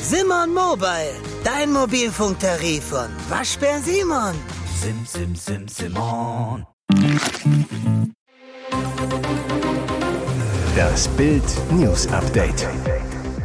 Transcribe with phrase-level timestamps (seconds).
[0.00, 1.14] Simon Mobile,
[1.44, 4.34] dein Mobilfunktarif von Waschbär Simon.
[4.80, 6.66] Sim, sim, sim, Simon.
[10.74, 11.42] Das Bild
[11.72, 12.66] News Update.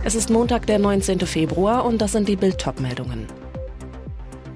[0.04, 1.20] Es ist Montag, der 19.
[1.22, 3.28] Februar und das sind die Bild meldungen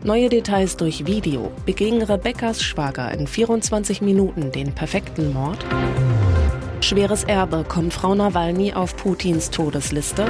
[0.03, 1.51] Neue Details durch Video.
[1.65, 5.65] Beging Rebekkas Schwager in 24 Minuten den perfekten Mord?
[6.85, 10.27] Schweres Erbe kommt Frau Nawalny auf Putins Todesliste?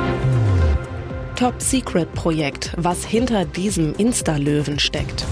[1.36, 5.26] Top Secret Projekt, was hinter diesem Insta-Löwen steckt.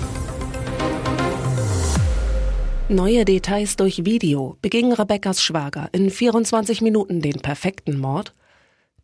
[2.89, 4.57] Neue Details durch Video.
[4.61, 8.33] Beging Rebekkas Schwager in 24 Minuten den perfekten Mord?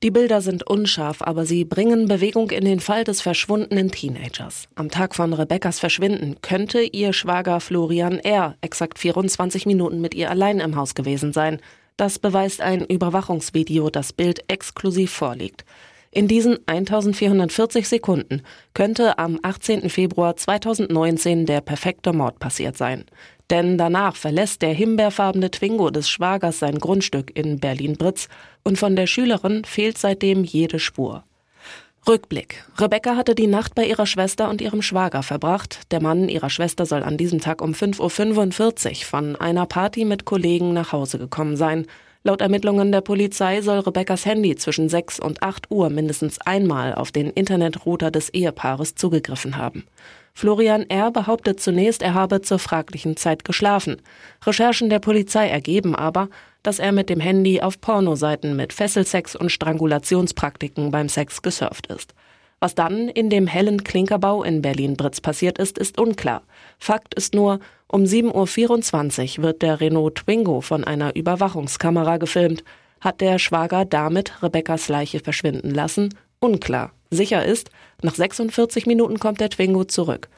[0.03, 4.67] Die Bilder sind unscharf, aber sie bringen Bewegung in den Fall des verschwundenen Teenagers.
[4.75, 8.55] Am Tag von Rebekkas Verschwinden könnte ihr Schwager Florian R.
[8.59, 11.61] exakt 24 Minuten mit ihr allein im Haus gewesen sein.
[11.99, 15.65] Das beweist ein Überwachungsvideo, das Bild exklusiv vorliegt.
[16.11, 19.89] In diesen 1440 Sekunden könnte am 18.
[19.89, 23.03] Februar 2019 der perfekte Mord passiert sein.
[23.49, 28.29] Denn danach verlässt der himbeerfarbene Twingo des Schwagers sein Grundstück in Berlin-Britz
[28.63, 31.25] und von der Schülerin fehlt seitdem jede Spur.
[32.07, 32.63] Rückblick.
[32.77, 35.81] Rebecca hatte die Nacht bei ihrer Schwester und ihrem Schwager verbracht.
[35.91, 40.25] Der Mann ihrer Schwester soll an diesem Tag um 5.45 Uhr von einer Party mit
[40.25, 41.85] Kollegen nach Hause gekommen sein.
[42.23, 47.11] Laut Ermittlungen der Polizei soll Rebekkas Handy zwischen 6 und 8 Uhr mindestens einmal auf
[47.11, 49.85] den Internetrouter des Ehepaares zugegriffen haben.
[50.33, 51.11] Florian R.
[51.11, 54.01] behauptet zunächst, er habe zur fraglichen Zeit geschlafen.
[54.45, 56.29] Recherchen der Polizei ergeben aber,
[56.63, 62.13] dass er mit dem Handy auf Pornoseiten mit Fesselsex und Strangulationspraktiken beim Sex gesurft ist.
[62.59, 66.41] Was dann in dem hellen Klinkerbau in Berlin-Britz passiert ist, ist unklar.
[66.77, 72.63] Fakt ist nur, um 7.24 Uhr wird der Renault Twingo von einer Überwachungskamera gefilmt.
[72.99, 76.09] Hat der Schwager damit Rebekkas Leiche verschwinden lassen?
[76.39, 76.91] Unklar.
[77.11, 77.69] Sicher ist,
[78.01, 80.29] nach 46 Minuten kommt der Twingo zurück.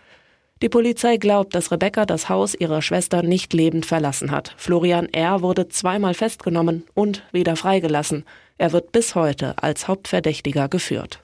[0.61, 4.53] Die Polizei glaubt, dass Rebecca das Haus ihrer Schwester nicht lebend verlassen hat.
[4.57, 5.41] Florian R.
[5.41, 8.25] wurde zweimal festgenommen und wieder freigelassen.
[8.57, 11.21] Er wird bis heute als Hauptverdächtiger geführt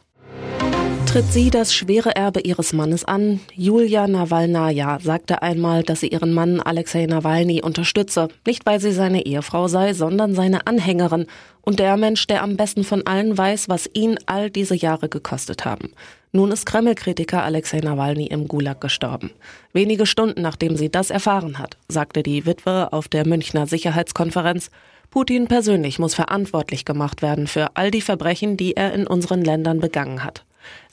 [1.08, 3.40] tritt sie das schwere Erbe ihres Mannes an.
[3.54, 8.28] Julia Nawalnaja sagte einmal, dass sie ihren Mann Alexei Nawalny unterstütze.
[8.46, 11.28] Nicht weil sie seine Ehefrau sei, sondern seine Anhängerin
[11.62, 15.64] und der Mensch, der am besten von allen weiß, was ihn all diese Jahre gekostet
[15.64, 15.92] haben.
[16.34, 19.32] Nun ist Kreml-Kritiker Alexei Nawalny im Gulag gestorben.
[19.72, 24.72] Wenige Stunden nachdem sie das erfahren hat, sagte die Witwe auf der Münchner Sicherheitskonferenz,
[25.10, 29.80] Putin persönlich muss verantwortlich gemacht werden für all die Verbrechen, die er in unseren Ländern
[29.80, 30.44] begangen hat.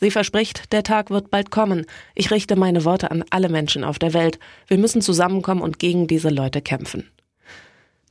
[0.01, 1.87] Sie verspricht, der Tag wird bald kommen.
[2.15, 4.39] Ich richte meine Worte an alle Menschen auf der Welt.
[4.67, 7.11] Wir müssen zusammenkommen und gegen diese Leute kämpfen.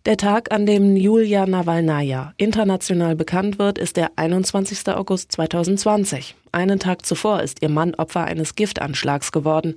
[0.05, 4.89] Der Tag, an dem Julia Nawalnaja international bekannt wird, ist der 21.
[4.89, 6.35] August 2020.
[6.51, 9.75] Einen Tag zuvor ist ihr Mann Opfer eines Giftanschlags geworden.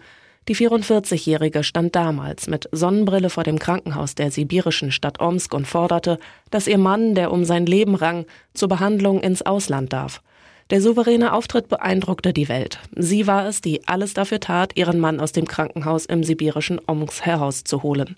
[0.48, 6.18] Die 44-Jährige stand damals mit Sonnenbrille vor dem Krankenhaus der sibirischen Stadt Omsk und forderte,
[6.50, 10.22] dass ihr Mann, der um sein Leben rang, zur Behandlung ins Ausland darf.
[10.70, 12.80] Der souveräne Auftritt beeindruckte die Welt.
[12.96, 17.24] Sie war es, die alles dafür tat, ihren Mann aus dem Krankenhaus im sibirischen Omsk
[17.24, 18.16] herauszuholen.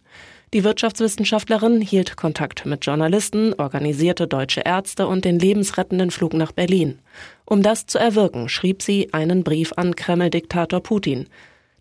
[0.54, 6.98] Die Wirtschaftswissenschaftlerin hielt Kontakt mit Journalisten, organisierte deutsche Ärzte und den lebensrettenden Flug nach Berlin.
[7.44, 11.26] Um das zu erwirken, schrieb sie einen Brief an Kreml-Diktator Putin.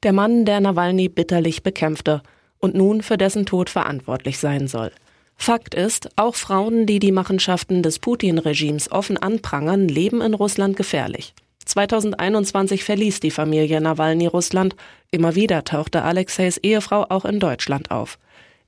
[0.04, 2.22] Der Mann, der Nawalny bitterlich bekämpfte
[2.60, 4.92] und nun für dessen Tod verantwortlich sein soll.
[5.38, 11.34] Fakt ist, auch Frauen, die die Machenschaften des Putin-Regimes offen anprangern, leben in Russland gefährlich.
[11.66, 14.76] 2021 verließ die Familie Nawalny Russland.
[15.12, 18.18] Immer wieder tauchte Alexeis Ehefrau auch in Deutschland auf.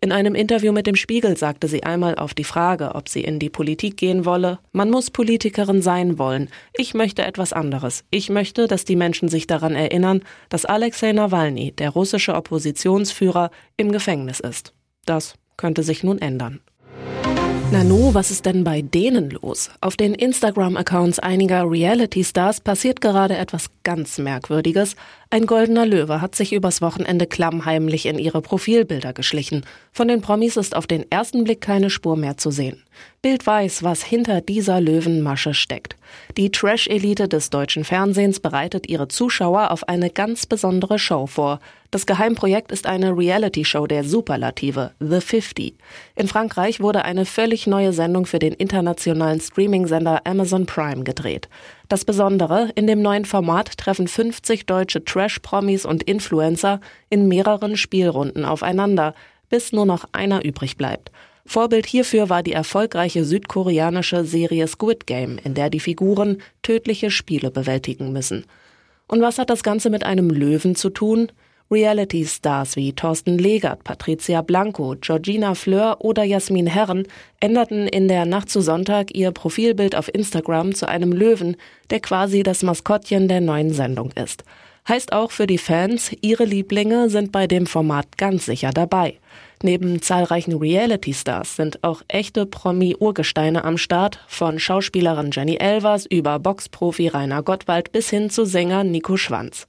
[0.02, 3.38] In einem Interview mit dem Spiegel sagte sie einmal auf die Frage, ob sie in
[3.38, 6.50] die Politik gehen wolle, man muss Politikerin sein wollen.
[6.78, 8.06] Ich möchte etwas anderes.
[8.10, 13.92] Ich möchte, dass die Menschen sich daran erinnern, dass Alexei Nawalny, der russische Oppositionsführer, im
[13.92, 14.74] Gefängnis ist.
[15.06, 16.62] Das könnte sich nun ändern.
[17.72, 19.70] Nanu, was ist denn bei denen los?
[19.80, 24.96] Auf den Instagram-Accounts einiger Reality-Stars passiert gerade etwas ganz Merkwürdiges.
[25.32, 29.64] Ein goldener Löwe hat sich übers Wochenende klammheimlich in ihre Profilbilder geschlichen.
[29.92, 32.84] Von den Promis ist auf den ersten Blick keine Spur mehr zu sehen.
[33.22, 35.98] Bild weiß, was hinter dieser Löwenmasche steckt.
[36.36, 41.60] Die Trash-Elite des deutschen Fernsehens bereitet ihre Zuschauer auf eine ganz besondere Show vor.
[41.92, 45.76] Das Geheimprojekt ist eine Reality-Show der Superlative, The 50.
[46.16, 51.50] In Frankreich wurde eine völlig neue Sendung für den internationalen Streaming-Sender Amazon Prime gedreht.
[51.90, 58.46] Das Besondere, in dem neuen Format treffen 50 deutsche Trash-Promis und Influencer in mehreren Spielrunden
[58.46, 59.16] aufeinander,
[59.50, 61.12] bis nur noch einer übrig bleibt.
[61.48, 67.50] Vorbild hierfür war die erfolgreiche südkoreanische Serie Squid Game, in der die Figuren tödliche Spiele
[67.50, 68.46] bewältigen müssen.
[69.08, 71.32] Und was hat das Ganze mit einem Löwen zu tun?
[71.72, 77.08] Reality-Stars wie Thorsten Legert, Patricia Blanco, Georgina Fleur oder Jasmin Herren
[77.40, 81.58] änderten in der Nacht zu Sonntag ihr Profilbild auf Instagram zu einem Löwen,
[81.92, 84.44] der quasi das Maskottchen der neuen Sendung ist.
[84.88, 89.20] Heißt auch für die Fans, ihre Lieblinge sind bei dem Format ganz sicher dabei.
[89.62, 97.10] Neben zahlreichen Reality-Stars sind auch echte Promi-Urgesteine am Start, von Schauspielerin Jenny Elvers über Boxprofi
[97.10, 99.68] Rainer Gottwald bis hin zu Sänger Nico Schwanz.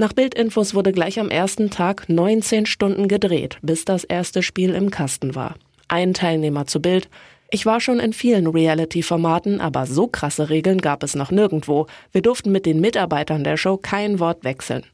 [0.00, 4.92] Nach Bildinfos wurde gleich am ersten Tag 19 Stunden gedreht, bis das erste Spiel im
[4.92, 5.56] Kasten war.
[5.88, 7.08] Ein Teilnehmer zu Bild.
[7.50, 11.88] Ich war schon in vielen Reality-Formaten, aber so krasse Regeln gab es noch nirgendwo.
[12.12, 14.84] Wir durften mit den Mitarbeitern der Show kein Wort wechseln.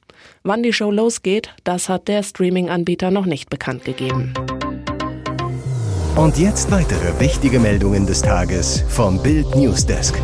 [0.42, 4.32] Wann die Show losgeht, das hat der Streaming-Anbieter noch nicht bekannt gegeben.
[6.16, 10.14] Und jetzt weitere wichtige Meldungen des Tages vom Bild Newsdesk.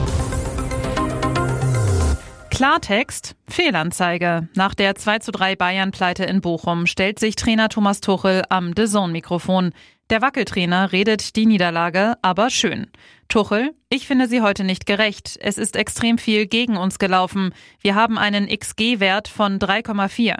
[2.60, 4.46] Klartext, Fehlanzeige.
[4.54, 8.84] Nach der 2 zu 3 Bayern-Pleite in Bochum stellt sich Trainer Thomas Tuchel am The
[8.84, 9.72] Zone-Mikrofon.
[10.10, 12.88] Der Wackeltrainer redet die Niederlage aber schön.
[13.28, 15.38] Tuchel, ich finde sie heute nicht gerecht.
[15.40, 17.54] Es ist extrem viel gegen uns gelaufen.
[17.80, 20.36] Wir haben einen XG-Wert von 3,4.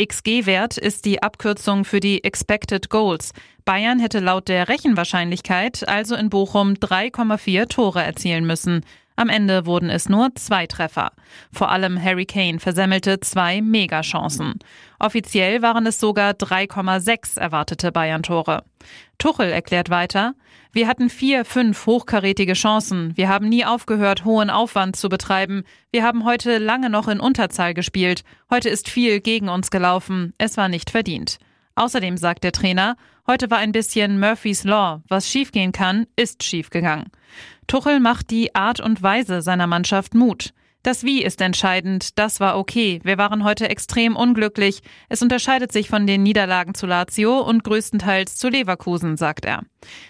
[0.00, 3.32] XG-Wert ist die Abkürzung für die Expected Goals.
[3.64, 8.84] Bayern hätte laut der Rechenwahrscheinlichkeit also in Bochum 3,4 Tore erzielen müssen.
[9.16, 11.12] Am Ende wurden es nur zwei Treffer.
[11.52, 14.54] Vor allem Harry Kane versemmelte zwei Megachancen.
[14.98, 18.64] Offiziell waren es sogar 3,6 erwartete Bayern-Tore.
[19.18, 20.34] Tuchel erklärt weiter,
[20.72, 23.16] wir hatten vier, fünf hochkarätige Chancen.
[23.16, 25.62] Wir haben nie aufgehört, hohen Aufwand zu betreiben.
[25.92, 28.24] Wir haben heute lange noch in Unterzahl gespielt.
[28.50, 30.34] Heute ist viel gegen uns gelaufen.
[30.36, 31.38] Es war nicht verdient.
[31.76, 35.02] Außerdem sagt der Trainer, heute war ein bisschen Murphy's Law.
[35.08, 37.10] Was schiefgehen kann, ist schiefgegangen.
[37.66, 40.52] Tuchel macht die Art und Weise seiner Mannschaft Mut.
[40.84, 43.00] Das Wie ist entscheidend, das war okay.
[43.04, 44.82] Wir waren heute extrem unglücklich.
[45.08, 49.62] Es unterscheidet sich von den Niederlagen zu Lazio und größtenteils zu Leverkusen, sagt er.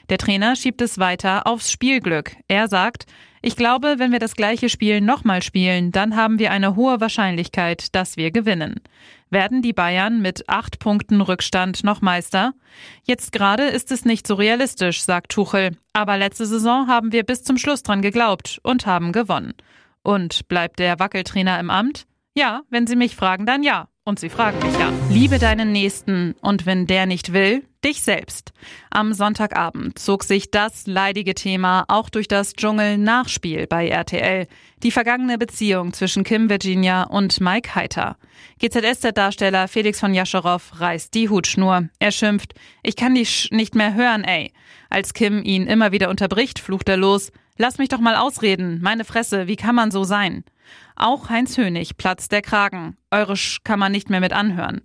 [0.08, 2.34] Der Trainer schiebt es weiter aufs Spielglück.
[2.48, 3.06] Er sagt,
[3.40, 7.94] ich glaube, wenn wir das gleiche Spiel nochmal spielen, dann haben wir eine hohe Wahrscheinlichkeit,
[7.94, 8.80] dass wir gewinnen.
[9.30, 12.52] Werden die Bayern mit acht Punkten Rückstand noch Meister?
[13.04, 15.76] Jetzt gerade ist es nicht so realistisch, sagt Tuchel.
[15.92, 19.54] Aber letzte Saison haben wir bis zum Schluss dran geglaubt und haben gewonnen.
[20.04, 22.06] Und bleibt der Wackeltrainer im Amt?
[22.34, 23.88] Ja, wenn Sie mich fragen, dann ja.
[24.04, 24.92] Und Sie fragen mich ja.
[25.08, 28.52] Liebe deinen Nächsten und wenn der nicht will, dich selbst.
[28.90, 34.46] Am Sonntagabend zog sich das leidige Thema auch durch das Dschungel-Nachspiel bei RTL.
[34.82, 38.18] Die vergangene Beziehung zwischen Kim Virginia und Mike Heiter.
[38.60, 41.88] GZSZ-Darsteller Felix von Jascherow reißt die Hutschnur.
[41.98, 42.52] Er schimpft,
[42.82, 44.52] ich kann dich nicht mehr hören, ey.
[44.90, 47.32] Als Kim ihn immer wieder unterbricht, flucht er los.
[47.56, 48.80] Lass mich doch mal ausreden.
[48.82, 50.42] Meine Fresse, wie kann man so sein?
[50.96, 52.96] Auch Heinz Hönig platzt der Kragen.
[53.12, 54.80] Eure Sch kann man nicht mehr mit anhören.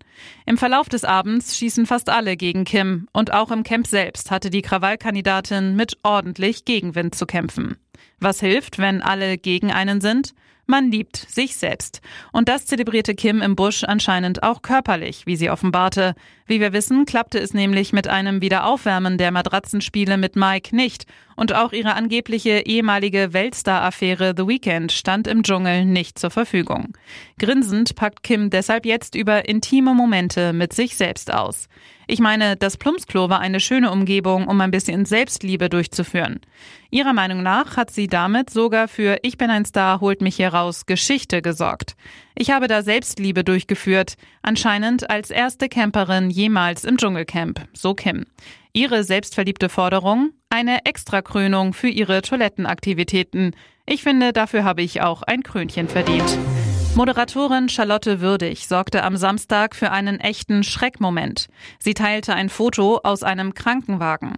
[0.46, 4.52] Im Verlauf des Abends schießen fast alle gegen Kim und auch im Camp selbst hatte
[4.52, 7.78] die Krawallkandidatin mit ordentlich Gegenwind zu kämpfen.
[8.20, 10.36] Was hilft, wenn alle gegen einen sind?
[10.68, 12.02] Man liebt sich selbst.
[12.32, 16.14] Und das zelebrierte Kim im Busch anscheinend auch körperlich, wie sie offenbarte.
[16.50, 21.06] Wie wir wissen, klappte es nämlich mit einem Wiederaufwärmen der Matratzenspiele mit Mike nicht.
[21.36, 26.98] Und auch ihre angebliche ehemalige Weltstar-Affäre The Weeknd stand im Dschungel nicht zur Verfügung.
[27.38, 31.70] Grinsend packt Kim deshalb jetzt über intime Momente mit sich selbst aus.
[32.12, 36.40] Ich meine, das Plumpsklo war eine schöne Umgebung, um ein bisschen Selbstliebe durchzuführen.
[36.90, 40.50] Ihrer Meinung nach hat sie damit sogar für Ich bin ein Star, holt mich hier
[40.50, 41.96] raus Geschichte gesorgt.
[42.34, 48.26] Ich habe da Selbstliebe durchgeführt, anscheinend als erste Camperin jemals im Dschungelcamp, so Kim.
[48.72, 50.32] Ihre selbstverliebte Forderung?
[50.50, 53.54] Eine Extrakrönung für ihre Toilettenaktivitäten.
[53.86, 56.38] Ich finde, dafür habe ich auch ein Krönchen verdient.
[56.96, 61.50] Moderatorin Charlotte Würdig sorgte am Samstag für einen echten Schreckmoment.
[61.78, 64.36] Sie teilte ein Foto aus einem Krankenwagen.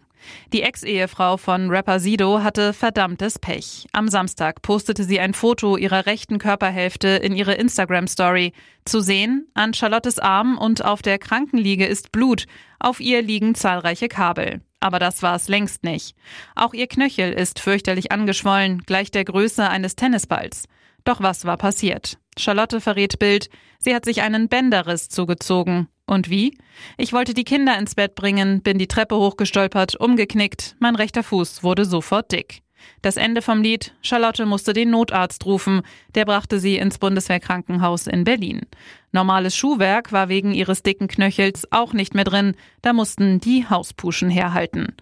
[0.54, 3.88] Die Ex-Ehefrau von Rapper Sido hatte verdammtes Pech.
[3.92, 8.54] Am Samstag postete sie ein Foto ihrer rechten Körperhälfte in ihre Instagram-Story.
[8.86, 12.46] Zu sehen, an Charlottes Arm und auf der Krankenliege ist Blut.
[12.80, 14.62] Auf ihr liegen zahlreiche Kabel.
[14.80, 16.16] Aber das war es längst nicht.
[16.56, 20.66] Auch ihr Knöchel ist fürchterlich angeschwollen, gleich der Größe eines Tennisballs.
[21.04, 22.18] Doch was war passiert?
[22.38, 23.50] Charlotte verrät Bild,
[23.80, 25.88] sie hat sich einen Bänderriss zugezogen.
[26.12, 26.58] Und wie?
[26.98, 31.63] Ich wollte die Kinder ins Bett bringen, bin die Treppe hochgestolpert, umgeknickt, mein rechter Fuß
[31.63, 32.63] wurde sofort dick.
[33.01, 38.25] Das Ende vom Lied, Charlotte musste den Notarzt rufen, der brachte sie ins Bundeswehrkrankenhaus in
[38.25, 38.63] Berlin.
[39.13, 44.30] Normales Schuhwerk war wegen ihres dicken Knöchels auch nicht mehr drin, da mussten die Hauspuschen
[44.30, 44.98] herhalten.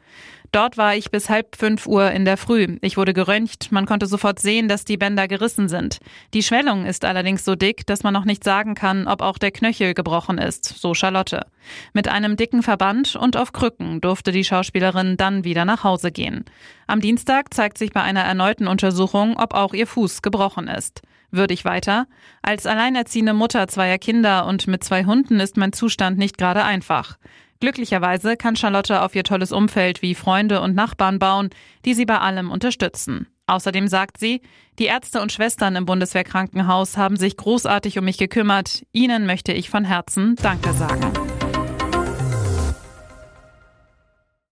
[0.52, 2.78] Dort war ich bis halb fünf Uhr in der Früh.
[2.82, 3.72] Ich wurde geröntgt.
[3.72, 6.00] Man konnte sofort sehen, dass die Bänder gerissen sind.
[6.34, 9.52] Die Schwellung ist allerdings so dick, dass man noch nicht sagen kann, ob auch der
[9.52, 11.46] Knöchel gebrochen ist, so Charlotte.
[11.94, 16.46] Mit einem dicken Verband und auf Krücken durfte die Schauspielerin dann wieder nach Hause gehen.
[16.88, 21.02] Am Dienstag zeigt sich bei einer erneuten Untersuchung, ob auch ihr Fuß gebrochen ist.
[21.32, 22.08] Würdig weiter.
[22.42, 27.18] Als alleinerziehende Mutter zweier Kinder und mit zwei Hunden ist mein Zustand nicht gerade einfach.
[27.60, 31.50] Glücklicherweise kann Charlotte auf ihr tolles Umfeld wie Freunde und Nachbarn bauen,
[31.86, 33.28] die sie bei allem unterstützen.
[33.48, 34.42] Außerdem sagt sie,
[34.78, 38.84] die Ärzte und Schwestern im Bundeswehrkrankenhaus haben sich großartig um mich gekümmert.
[38.94, 41.12] Ihnen möchte ich von Herzen Danke sagen.